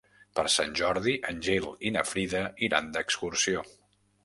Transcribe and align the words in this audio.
Per 0.37 0.45
Sant 0.53 0.71
Jordi 0.79 1.13
en 1.33 1.43
Gil 1.49 1.69
i 1.89 1.93
na 1.97 2.05
Frida 2.13 2.43
iran 2.71 2.91
d'excursió. 2.99 3.67